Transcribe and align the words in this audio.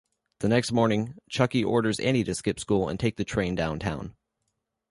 The 0.39 0.47
next 0.49 0.71
morning, 0.71 1.13
Chucky 1.29 1.63
orders 1.63 1.99
Andy 1.99 2.23
to 2.23 2.33
skip 2.33 2.59
school 2.59 2.89
and 2.89 2.99
take 2.99 3.17
the 3.17 3.23
train 3.23 3.53
downtown. 3.53 4.15